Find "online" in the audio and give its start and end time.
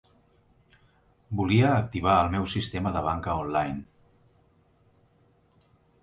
3.41-5.69